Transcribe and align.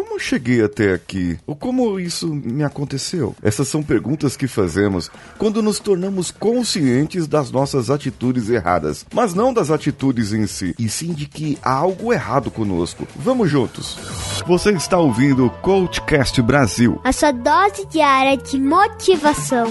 como 0.00 0.18
cheguei 0.18 0.64
até 0.64 0.94
aqui? 0.94 1.38
Ou 1.46 1.54
como 1.54 2.00
isso 2.00 2.26
me 2.34 2.64
aconteceu? 2.64 3.36
Essas 3.42 3.68
são 3.68 3.82
perguntas 3.82 4.34
que 4.34 4.48
fazemos 4.48 5.10
quando 5.36 5.62
nos 5.62 5.78
tornamos 5.78 6.30
conscientes 6.30 7.26
das 7.26 7.50
nossas 7.50 7.90
atitudes 7.90 8.48
erradas, 8.48 9.04
mas 9.12 9.34
não 9.34 9.52
das 9.52 9.70
atitudes 9.70 10.32
em 10.32 10.46
si, 10.46 10.74
e 10.78 10.88
sim 10.88 11.12
de 11.12 11.26
que 11.26 11.58
há 11.62 11.72
algo 11.72 12.14
errado 12.14 12.50
conosco. 12.50 13.06
Vamos 13.14 13.50
juntos. 13.50 13.98
Você 14.46 14.70
está 14.70 14.98
ouvindo 14.98 15.44
o 15.44 15.50
Coachcast 15.50 16.40
Brasil. 16.40 16.98
A 17.04 17.12
sua 17.12 17.32
dose 17.32 17.86
diária 17.86 18.38
de 18.38 18.58
motivação. 18.58 19.66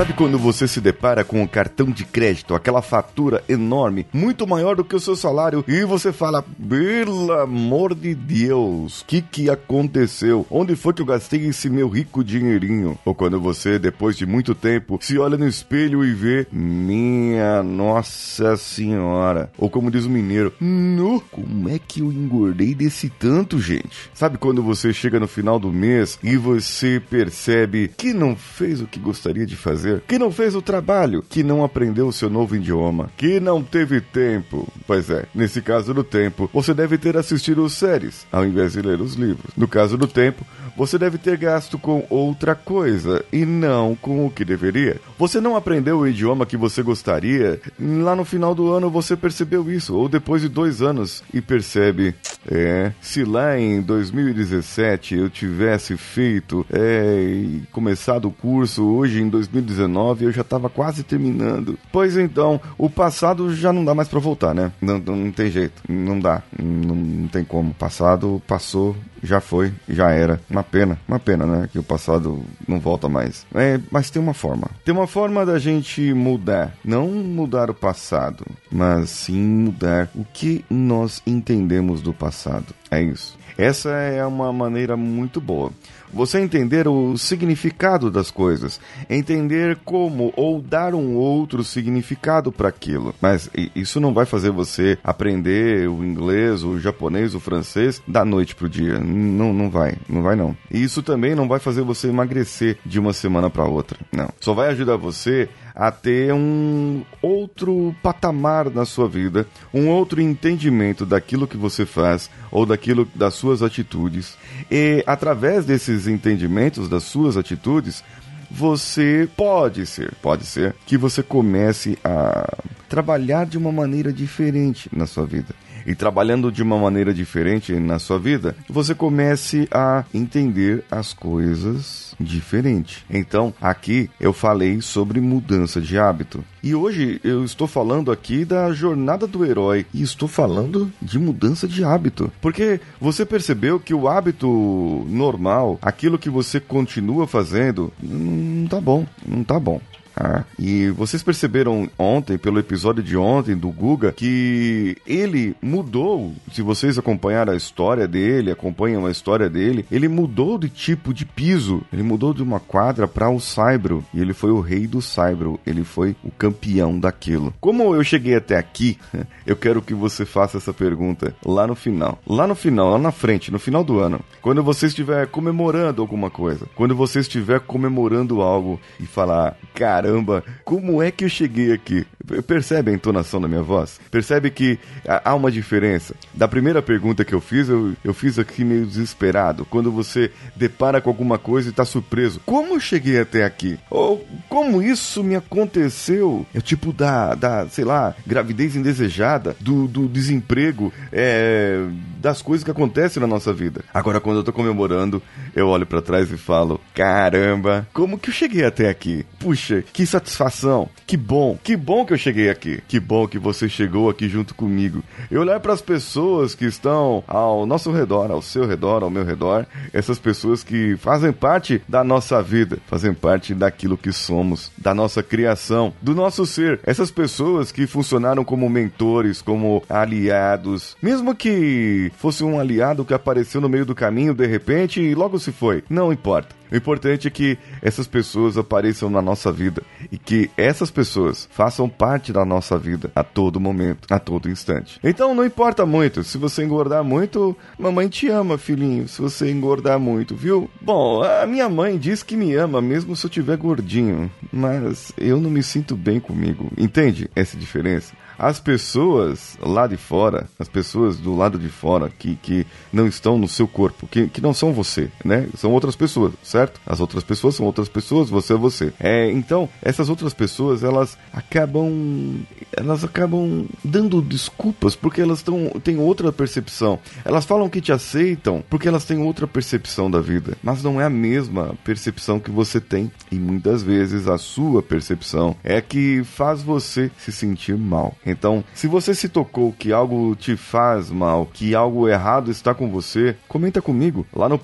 Sabe 0.00 0.14
quando 0.14 0.38
você 0.38 0.66
se 0.66 0.80
depara 0.80 1.22
com 1.22 1.42
um 1.42 1.46
cartão 1.46 1.90
de 1.90 2.06
crédito, 2.06 2.54
aquela 2.54 2.80
fatura 2.80 3.44
enorme, 3.46 4.06
muito 4.14 4.46
maior 4.46 4.74
do 4.74 4.82
que 4.82 4.96
o 4.96 5.00
seu 5.00 5.14
salário, 5.14 5.62
e 5.68 5.84
você 5.84 6.10
fala: 6.10 6.42
pelo 6.42 7.30
amor 7.32 7.94
de 7.94 8.14
Deus, 8.14 9.02
o 9.02 9.04
que, 9.04 9.20
que 9.20 9.50
aconteceu? 9.50 10.46
Onde 10.50 10.74
foi 10.74 10.94
que 10.94 11.02
eu 11.02 11.06
gastei 11.06 11.46
esse 11.46 11.68
meu 11.68 11.86
rico 11.86 12.24
dinheirinho? 12.24 12.98
Ou 13.04 13.14
quando 13.14 13.38
você, 13.38 13.78
depois 13.78 14.16
de 14.16 14.24
muito 14.24 14.54
tempo, 14.54 14.98
se 15.02 15.18
olha 15.18 15.36
no 15.36 15.46
espelho 15.46 16.02
e 16.02 16.14
vê: 16.14 16.46
minha 16.50 17.62
Nossa 17.62 18.56
Senhora. 18.56 19.52
Ou 19.58 19.68
como 19.68 19.90
diz 19.90 20.06
o 20.06 20.10
mineiro: 20.10 20.50
no, 20.58 21.20
como 21.30 21.68
é 21.68 21.78
que 21.78 22.00
eu 22.00 22.10
engordei 22.10 22.74
desse 22.74 23.10
tanto, 23.10 23.60
gente? 23.60 24.10
Sabe 24.14 24.38
quando 24.38 24.62
você 24.62 24.94
chega 24.94 25.20
no 25.20 25.28
final 25.28 25.58
do 25.58 25.70
mês 25.70 26.18
e 26.24 26.38
você 26.38 27.02
percebe 27.10 27.92
que 27.94 28.14
não 28.14 28.34
fez 28.34 28.80
o 28.80 28.86
que 28.86 28.98
gostaria 28.98 29.44
de 29.44 29.56
fazer? 29.56 29.89
Que 30.06 30.18
não 30.18 30.30
fez 30.30 30.54
o 30.54 30.62
trabalho, 30.62 31.24
que 31.28 31.42
não 31.42 31.64
aprendeu 31.64 32.08
o 32.08 32.12
seu 32.12 32.30
novo 32.30 32.56
idioma, 32.56 33.10
que 33.16 33.40
não 33.40 33.62
teve 33.62 34.00
tempo. 34.00 34.66
Pois 34.86 35.10
é, 35.10 35.26
nesse 35.34 35.60
caso 35.62 35.92
do 35.94 36.04
tempo, 36.04 36.50
você 36.52 36.74
deve 36.74 36.98
ter 36.98 37.16
assistido 37.16 37.68
séries 37.68 38.26
ao 38.30 38.44
invés 38.44 38.72
de 38.72 38.82
ler 38.82 39.00
os 39.00 39.14
livros. 39.14 39.52
No 39.56 39.68
caso 39.68 39.96
do 39.96 40.06
tempo, 40.06 40.44
você 40.76 40.98
deve 40.98 41.18
ter 41.18 41.36
gasto 41.36 41.78
com 41.78 42.06
outra 42.08 42.54
coisa 42.54 43.24
e 43.32 43.44
não 43.44 43.94
com 43.94 44.26
o 44.26 44.30
que 44.30 44.44
deveria. 44.44 45.00
Você 45.18 45.40
não 45.40 45.56
aprendeu 45.56 45.98
o 45.98 46.08
idioma 46.08 46.46
que 46.46 46.56
você 46.56 46.82
gostaria, 46.82 47.60
lá 47.78 48.16
no 48.16 48.24
final 48.24 48.54
do 48.54 48.72
ano 48.72 48.90
você 48.90 49.16
percebeu 49.16 49.70
isso, 49.70 49.94
ou 49.94 50.08
depois 50.08 50.42
de 50.42 50.48
dois 50.48 50.80
anos 50.80 51.22
e 51.34 51.40
percebe: 51.40 52.14
é, 52.48 52.92
se 53.00 53.24
lá 53.24 53.58
em 53.58 53.80
2017 53.80 55.14
eu 55.16 55.30
tivesse 55.30 55.96
feito 55.96 56.64
é, 56.72 57.22
e 57.22 57.62
começado 57.72 58.28
o 58.28 58.30
curso, 58.30 58.84
hoje 58.84 59.20
em 59.20 59.28
2019 59.28 60.26
eu 60.26 60.32
já 60.32 60.42
estava 60.42 60.68
quase 60.68 61.02
terminando. 61.02 61.78
Pois 61.92 62.16
então, 62.16 62.60
o 62.78 62.88
passado 62.88 63.54
já 63.54 63.72
não 63.72 63.84
dá 63.84 63.94
mais 63.94 64.08
para 64.08 64.18
voltar, 64.18 64.54
né? 64.54 64.72
Não, 64.80 64.98
não, 64.98 65.16
não, 65.16 65.32
tem 65.32 65.50
jeito, 65.50 65.82
não 65.88 66.18
dá, 66.18 66.42
não, 66.58 66.94
não 66.94 67.28
tem 67.28 67.44
como. 67.44 67.70
O 67.70 67.74
passado 67.74 68.42
passou, 68.46 68.96
já 69.22 69.40
foi, 69.40 69.72
já 69.88 70.10
era. 70.10 70.40
Uma 70.48 70.62
pena, 70.62 70.98
uma 71.06 71.18
pena, 71.18 71.46
né? 71.46 71.68
Que 71.70 71.78
o 71.78 71.82
passado 71.82 72.42
não 72.66 72.80
volta 72.80 73.08
mais. 73.08 73.46
É, 73.54 73.78
mas 73.90 74.10
tem 74.10 74.20
uma 74.20 74.34
forma. 74.34 74.68
Tem 74.84 74.94
uma 74.94 75.06
forma 75.06 75.44
da 75.44 75.58
gente 75.58 76.12
mudar. 76.14 76.74
Não 76.84 77.08
mudar 77.08 77.70
o 77.70 77.74
passado, 77.74 78.44
mas 78.70 79.10
sim 79.10 79.40
mudar 79.40 80.08
o 80.14 80.24
que 80.24 80.64
nós 80.70 81.22
entendemos 81.26 82.00
do 82.00 82.12
passado 82.12 82.29
passado. 82.30 82.79
É 82.90 83.02
isso. 83.02 83.38
Essa 83.56 83.90
é 83.90 84.24
uma 84.24 84.52
maneira 84.52 84.96
muito 84.96 85.40
boa. 85.40 85.70
Você 86.12 86.40
entender 86.40 86.88
o 86.88 87.16
significado 87.16 88.10
das 88.10 88.30
coisas, 88.30 88.80
entender 89.08 89.78
como 89.84 90.32
ou 90.34 90.60
dar 90.60 90.92
um 90.92 91.14
outro 91.14 91.62
significado 91.62 92.50
para 92.50 92.68
aquilo. 92.68 93.14
Mas 93.20 93.48
isso 93.76 94.00
não 94.00 94.12
vai 94.12 94.26
fazer 94.26 94.50
você 94.50 94.98
aprender 95.04 95.88
o 95.88 96.02
inglês, 96.02 96.64
o 96.64 96.80
japonês, 96.80 97.34
o 97.34 97.40
francês 97.40 98.02
da 98.08 98.24
noite 98.24 98.56
pro 98.56 98.68
dia. 98.68 98.98
Não, 98.98 99.52
não 99.52 99.70
vai, 99.70 99.96
não 100.08 100.22
vai 100.22 100.34
não. 100.34 100.56
E 100.70 100.82
isso 100.82 101.00
também 101.00 101.34
não 101.34 101.46
vai 101.46 101.60
fazer 101.60 101.82
você 101.82 102.08
emagrecer 102.08 102.78
de 102.84 102.98
uma 102.98 103.12
semana 103.12 103.48
para 103.48 103.64
outra. 103.64 103.98
Não. 104.10 104.30
Só 104.40 104.52
vai 104.52 104.68
ajudar 104.70 104.96
você 104.96 105.48
a 105.74 105.92
ter 105.92 106.34
um 106.34 107.02
outro 107.22 107.94
patamar 108.02 108.68
na 108.68 108.84
sua 108.84 109.08
vida, 109.08 109.46
um 109.72 109.88
outro 109.88 110.20
entendimento 110.20 111.06
daquilo 111.06 111.46
que 111.46 111.56
você 111.56 111.86
faz 111.86 112.28
ou 112.50 112.66
daquilo 112.66 112.79
das 113.14 113.34
suas 113.34 113.62
atitudes. 113.62 114.36
E 114.70 115.02
através 115.06 115.64
desses 115.64 116.06
entendimentos 116.06 116.88
das 116.88 117.04
suas 117.04 117.36
atitudes, 117.36 118.02
você 118.50 119.28
pode 119.36 119.86
ser, 119.86 120.12
pode 120.20 120.44
ser 120.44 120.74
que 120.86 120.96
você 120.96 121.22
comece 121.22 121.98
a 122.02 122.56
trabalhar 122.88 123.46
de 123.46 123.56
uma 123.56 123.70
maneira 123.70 124.12
diferente 124.12 124.88
na 124.92 125.06
sua 125.06 125.24
vida 125.24 125.54
e 125.86 125.94
trabalhando 125.94 126.50
de 126.50 126.62
uma 126.62 126.78
maneira 126.78 127.12
diferente 127.12 127.72
na 127.74 127.98
sua 127.98 128.18
vida, 128.18 128.56
você 128.68 128.94
comece 128.94 129.68
a 129.70 130.04
entender 130.12 130.84
as 130.90 131.12
coisas 131.12 132.14
diferente. 132.18 133.04
Então, 133.08 133.52
aqui 133.60 134.10
eu 134.20 134.32
falei 134.32 134.80
sobre 134.80 135.20
mudança 135.20 135.80
de 135.80 135.98
hábito. 135.98 136.44
E 136.62 136.74
hoje 136.74 137.20
eu 137.24 137.44
estou 137.44 137.66
falando 137.66 138.12
aqui 138.12 138.44
da 138.44 138.72
jornada 138.72 139.26
do 139.26 139.44
herói 139.44 139.86
e 139.94 140.02
estou 140.02 140.28
falando 140.28 140.92
de 141.00 141.18
mudança 141.18 141.66
de 141.66 141.82
hábito. 141.82 142.30
Porque 142.40 142.80
você 143.00 143.24
percebeu 143.24 143.80
que 143.80 143.94
o 143.94 144.06
hábito 144.06 145.06
normal, 145.08 145.78
aquilo 145.80 146.18
que 146.18 146.28
você 146.28 146.60
continua 146.60 147.26
fazendo, 147.26 147.92
não 148.02 148.68
tá 148.68 148.80
bom, 148.80 149.06
não 149.26 149.42
tá 149.42 149.58
bom. 149.58 149.80
Ah, 150.22 150.44
e 150.58 150.90
vocês 150.90 151.22
perceberam 151.22 151.88
ontem, 151.98 152.36
pelo 152.36 152.58
episódio 152.58 153.02
de 153.02 153.16
ontem 153.16 153.56
do 153.56 153.70
Guga, 153.70 154.12
que 154.12 154.94
ele 155.06 155.56
mudou. 155.62 156.34
Se 156.52 156.60
vocês 156.60 156.98
acompanharam 156.98 157.54
a 157.54 157.56
história 157.56 158.06
dele, 158.06 158.50
acompanham 158.50 159.06
a 159.06 159.10
história 159.10 159.48
dele, 159.48 159.86
ele 159.90 160.08
mudou 160.08 160.58
de 160.58 160.68
tipo 160.68 161.14
de 161.14 161.24
piso. 161.24 161.82
Ele 161.90 162.02
mudou 162.02 162.34
de 162.34 162.42
uma 162.42 162.60
quadra 162.60 163.08
para 163.08 163.30
o 163.30 163.40
saibro. 163.40 164.04
E 164.12 164.20
ele 164.20 164.34
foi 164.34 164.50
o 164.50 164.60
rei 164.60 164.86
do 164.86 165.00
saibro. 165.00 165.58
Ele 165.66 165.84
foi 165.84 166.14
o 166.22 166.30
campeão 166.30 166.98
daquilo. 166.98 167.54
Como 167.58 167.94
eu 167.94 168.04
cheguei 168.04 168.34
até 168.34 168.58
aqui, 168.58 168.98
eu 169.46 169.56
quero 169.56 169.80
que 169.80 169.94
você 169.94 170.26
faça 170.26 170.58
essa 170.58 170.74
pergunta 170.74 171.34
lá 171.42 171.66
no 171.66 171.74
final. 171.74 172.18
Lá 172.26 172.46
no 172.46 172.54
final, 172.54 172.90
lá 172.90 172.98
na 172.98 173.10
frente, 173.10 173.50
no 173.50 173.58
final 173.58 173.82
do 173.82 173.98
ano. 173.98 174.20
Quando 174.42 174.62
você 174.62 174.84
estiver 174.84 175.26
comemorando 175.28 176.02
alguma 176.02 176.28
coisa. 176.28 176.66
Quando 176.74 176.94
você 176.94 177.20
estiver 177.20 177.60
comemorando 177.60 178.42
algo 178.42 178.78
e 178.98 179.06
falar, 179.06 179.56
cara 179.74 180.09
caramba, 180.10 180.44
como 180.64 181.02
é 181.02 181.10
que 181.10 181.24
eu 181.24 181.28
cheguei 181.28 181.72
aqui? 181.72 182.04
Percebe 182.46 182.90
a 182.90 182.94
entonação 182.94 183.40
da 183.40 183.48
minha 183.48 183.62
voz? 183.62 184.00
Percebe 184.10 184.50
que 184.50 184.78
há 185.06 185.34
uma 185.34 185.50
diferença? 185.50 186.14
Da 186.34 186.48
primeira 186.48 186.82
pergunta 186.82 187.24
que 187.24 187.32
eu 187.32 187.40
fiz, 187.40 187.68
eu, 187.68 187.94
eu 188.04 188.12
fiz 188.12 188.38
aqui 188.38 188.64
meio 188.64 188.86
desesperado. 188.86 189.64
Quando 189.64 189.90
você 189.90 190.30
depara 190.56 191.00
com 191.00 191.10
alguma 191.10 191.38
coisa 191.38 191.68
e 191.68 191.70
está 191.70 191.84
surpreso. 191.84 192.40
Como 192.44 192.74
eu 192.74 192.80
cheguei 192.80 193.20
até 193.20 193.44
aqui? 193.44 193.78
Ou 193.88 194.26
como 194.48 194.82
isso 194.82 195.22
me 195.22 195.36
aconteceu? 195.36 196.46
É 196.54 196.60
tipo 196.60 196.92
da, 196.92 197.34
da 197.34 197.68
sei 197.68 197.84
lá, 197.84 198.14
gravidez 198.26 198.76
indesejada, 198.76 199.56
do, 199.60 199.86
do 199.86 200.08
desemprego, 200.08 200.92
é, 201.12 201.84
das 202.20 202.42
coisas 202.42 202.64
que 202.64 202.70
acontecem 202.70 203.20
na 203.20 203.26
nossa 203.26 203.52
vida. 203.52 203.82
Agora, 203.92 204.20
quando 204.20 204.38
eu 204.38 204.44
tô 204.44 204.52
comemorando, 204.52 205.22
eu 205.54 205.68
olho 205.68 205.86
para 205.86 206.02
trás 206.02 206.30
e 206.30 206.36
falo: 206.36 206.80
caramba, 206.94 207.86
como 207.92 208.18
que 208.18 208.30
eu 208.30 208.34
cheguei 208.34 208.64
até 208.64 208.88
aqui? 208.88 209.24
Puxa, 209.38 209.82
que 209.92 210.06
satisfação, 210.06 210.88
que 211.06 211.16
bom, 211.16 211.58
que 211.62 211.76
bom 211.76 212.04
que 212.04 212.12
eu 212.12 212.18
cheguei 212.18 212.50
aqui, 212.50 212.82
que 212.86 213.00
bom 213.00 213.26
que 213.26 213.38
você 213.38 213.68
chegou 213.68 214.10
aqui 214.10 214.28
junto 214.28 214.54
comigo. 214.54 215.02
Eu 215.30 215.40
olhar 215.40 215.58
para 215.60 215.72
as 215.72 215.80
pessoas 215.80 216.54
que 216.54 216.66
estão 216.66 217.24
ao 217.26 217.64
nosso 217.66 217.90
redor, 217.90 218.30
ao 218.30 218.42
seu 218.42 218.66
redor, 218.66 219.02
ao 219.02 219.10
meu 219.10 219.24
redor, 219.24 219.66
essas 219.92 220.18
pessoas 220.18 220.62
que 220.62 220.96
fazem 220.96 221.32
parte 221.32 221.82
da 221.88 222.04
nossa 222.04 222.42
vida, 222.42 222.78
fazem 222.86 223.14
parte 223.14 223.54
daquilo 223.54 223.96
que 223.96 224.12
somos, 224.12 224.70
da 224.76 224.94
nossa 224.94 225.22
criação, 225.22 225.92
do 226.02 226.14
nosso 226.14 226.44
ser. 226.44 226.80
Essas 226.84 227.10
pessoas 227.10 227.72
que 227.72 227.86
funcionaram 227.86 228.44
como 228.44 228.68
mentores, 228.68 229.40
como 229.40 229.82
aliados, 229.88 230.96
mesmo 231.02 231.34
que 231.34 232.09
fosse 232.16 232.44
um 232.44 232.58
aliado 232.58 233.04
que 233.04 233.14
apareceu 233.14 233.60
no 233.60 233.68
meio 233.68 233.86
do 233.86 233.94
caminho 233.94 234.34
de 234.34 234.46
repente 234.46 235.00
e 235.00 235.14
logo 235.14 235.38
se 235.38 235.52
foi, 235.52 235.82
não 235.88 236.12
importa. 236.12 236.59
O 236.70 236.76
importante 236.76 237.28
é 237.28 237.30
que 237.30 237.58
essas 237.82 238.06
pessoas 238.06 238.56
apareçam 238.56 239.10
na 239.10 239.20
nossa 239.20 239.50
vida 239.50 239.82
e 240.10 240.18
que 240.18 240.50
essas 240.56 240.90
pessoas 240.90 241.48
façam 241.50 241.88
parte 241.88 242.32
da 242.32 242.44
nossa 242.44 242.78
vida 242.78 243.10
a 243.14 243.24
todo 243.24 243.60
momento, 243.60 244.06
a 244.10 244.18
todo 244.18 244.48
instante. 244.48 244.98
Então 245.02 245.34
não 245.34 245.44
importa 245.44 245.84
muito, 245.84 246.22
se 246.22 246.38
você 246.38 246.62
engordar 246.64 247.02
muito, 247.02 247.56
mamãe 247.78 248.08
te 248.08 248.28
ama, 248.28 248.58
filhinho, 248.58 249.08
se 249.08 249.20
você 249.20 249.50
engordar 249.50 249.98
muito, 249.98 250.36
viu? 250.36 250.70
Bom, 250.80 251.22
a 251.22 251.46
minha 251.46 251.68
mãe 251.68 251.98
diz 251.98 252.22
que 252.22 252.36
me 252.36 252.54
ama 252.54 252.80
mesmo 252.80 253.16
se 253.16 253.26
eu 253.26 253.30
tiver 253.30 253.56
gordinho, 253.56 254.30
mas 254.52 255.12
eu 255.16 255.40
não 255.40 255.50
me 255.50 255.62
sinto 255.62 255.96
bem 255.96 256.20
comigo. 256.20 256.70
Entende 256.76 257.30
essa 257.34 257.56
diferença? 257.56 258.14
as 258.40 258.58
pessoas 258.58 259.58
lá 259.60 259.86
de 259.86 259.98
fora, 259.98 260.48
as 260.58 260.66
pessoas 260.66 261.18
do 261.18 261.36
lado 261.36 261.58
de 261.58 261.68
fora 261.68 262.08
que, 262.08 262.36
que 262.36 262.66
não 262.90 263.06
estão 263.06 263.36
no 263.36 263.46
seu 263.46 263.68
corpo, 263.68 264.06
que, 264.06 264.28
que 264.28 264.40
não 264.40 264.54
são 264.54 264.72
você, 264.72 265.10
né? 265.22 265.46
São 265.58 265.70
outras 265.72 265.94
pessoas, 265.94 266.32
certo? 266.42 266.59
As 266.86 267.00
outras 267.00 267.24
pessoas 267.24 267.54
são 267.54 267.66
outras 267.66 267.88
pessoas, 267.88 268.28
você 268.28 268.52
é 268.52 268.56
você. 268.56 268.92
É, 268.98 269.30
então, 269.30 269.68
essas 269.80 270.08
outras 270.08 270.34
pessoas, 270.34 270.82
elas 270.82 271.16
acabam 271.32 272.44
elas 272.76 273.04
acabam 273.04 273.66
dando 273.84 274.22
desculpas 274.22 274.94
porque 274.94 275.20
elas 275.20 275.42
tão, 275.42 275.70
têm 275.82 275.98
outra 275.98 276.32
percepção. 276.32 276.98
Elas 277.24 277.44
falam 277.44 277.68
que 277.68 277.80
te 277.80 277.92
aceitam 277.92 278.62
porque 278.68 278.88
elas 278.88 279.04
têm 279.04 279.18
outra 279.18 279.46
percepção 279.46 280.10
da 280.10 280.20
vida, 280.20 280.56
mas 280.62 280.82
não 280.82 281.00
é 281.00 281.04
a 281.04 281.10
mesma 281.10 281.74
percepção 281.84 282.38
que 282.38 282.50
você 282.50 282.80
tem. 282.80 283.10
E 283.30 283.36
muitas 283.36 283.82
vezes 283.82 284.28
a 284.28 284.38
sua 284.38 284.82
percepção 284.82 285.56
é 285.62 285.80
que 285.80 286.22
faz 286.24 286.62
você 286.62 287.10
se 287.18 287.32
sentir 287.32 287.76
mal. 287.76 288.14
Então, 288.24 288.64
se 288.74 288.86
você 288.86 289.14
se 289.14 289.28
tocou 289.28 289.72
que 289.72 289.92
algo 289.92 290.34
te 290.36 290.56
faz 290.56 291.10
mal, 291.10 291.46
que 291.52 291.74
algo 291.74 292.08
errado 292.08 292.50
está 292.50 292.74
com 292.74 292.90
você, 292.90 293.36
comenta 293.48 293.82
comigo 293.82 294.26
lá 294.32 294.48
no 294.48 294.58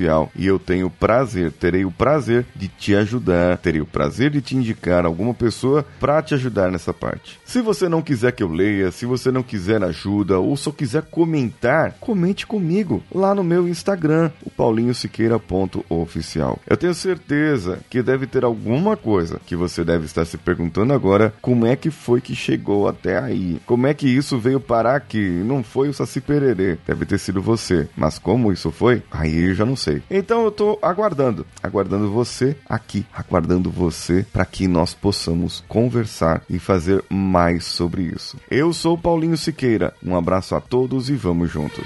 paulinhosiqueira.oficial 0.00 0.30
e 0.34 0.46
eu 0.46 0.58
tenho 0.58 0.90
prazer, 0.90 1.52
terei 1.52 1.84
o 1.84 1.90
prazer 1.90 2.46
de 2.54 2.68
te 2.68 2.94
ajudar, 2.94 3.58
terei 3.58 3.80
o 3.80 3.86
prazer 3.86 4.30
de 4.30 4.40
te 4.40 4.56
indicar 4.56 5.04
alguma 5.04 5.34
pessoa 5.34 5.84
para 5.98 6.22
te 6.22 6.34
ajudar 6.34 6.70
nessa 6.70 6.94
parte. 6.94 7.38
Se 7.44 7.60
você 7.60 7.88
não 7.88 8.02
quiser 8.02 8.32
que 8.32 8.42
eu 8.42 8.48
leia, 8.48 8.90
se 8.90 9.06
você 9.06 9.30
não 9.30 9.42
quiser 9.42 9.82
ajuda 9.82 10.38
ou 10.38 10.56
só 10.56 10.70
quiser 10.70 11.02
comentar, 11.02 11.94
comente 12.00 12.46
comigo 12.46 13.02
lá 13.12 13.34
no 13.34 13.44
meu 13.44 13.68
Instagram, 13.68 14.30
o 14.42 14.50
paulinhosiqueira.oficial. 14.50 16.58
Eu 16.66 16.76
tenho 16.76 16.94
certeza 16.94 17.80
que 17.90 18.02
deve 18.02 18.26
ter 18.26 18.44
alguma 18.44 18.96
coisa 18.96 19.40
que 19.44 19.56
você 19.56 19.84
deve 19.84 20.06
estar 20.06 20.24
se 20.24 20.38
perguntando 20.38 20.92
agora, 20.92 21.34
como 21.42 21.66
é 21.66 21.76
que 21.76 21.90
foi 21.90 22.20
que 22.20 22.34
chegou 22.34 22.88
até 22.88 23.18
aí? 23.18 23.60
Como 23.66 23.86
é 23.86 23.94
que 23.94 24.08
isso 24.08 24.38
veio 24.38 24.60
parar 24.60 24.96
aqui? 24.96 25.42
Não 25.44 25.62
foi 25.62 25.88
o 25.88 25.94
Saci 25.94 26.20
Pererê, 26.20 26.78
deve 26.86 27.04
ter 27.04 27.18
sido 27.18 27.42
você. 27.42 27.88
Mas 27.96 28.18
como 28.18 28.52
isso 28.52 28.70
foi? 28.70 29.02
Aí 29.10 29.50
eu 29.50 29.54
já 29.54 29.66
não 29.66 29.76
sei. 29.90 30.02
Então 30.10 30.44
eu 30.44 30.50
tô 30.50 30.78
aguardando, 30.80 31.46
aguardando 31.62 32.10
você 32.10 32.56
aqui, 32.68 33.04
aguardando 33.12 33.70
você 33.70 34.24
para 34.32 34.44
que 34.44 34.68
nós 34.68 34.94
possamos 34.94 35.64
conversar 35.66 36.42
e 36.48 36.58
fazer 36.58 37.02
mais 37.08 37.64
sobre 37.64 38.02
isso. 38.02 38.36
Eu 38.50 38.72
sou 38.72 38.96
Paulinho 38.96 39.36
Siqueira. 39.36 39.92
Um 40.04 40.16
abraço 40.16 40.54
a 40.54 40.60
todos 40.60 41.10
e 41.10 41.14
vamos 41.14 41.50
juntos. 41.50 41.84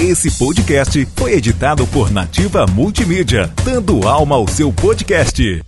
Esse 0.00 0.30
podcast 0.38 1.06
foi 1.16 1.32
editado 1.32 1.86
por 1.88 2.10
Nativa 2.10 2.64
Multimídia, 2.66 3.52
dando 3.64 4.06
alma 4.06 4.36
ao 4.36 4.46
seu 4.46 4.72
podcast. 4.72 5.60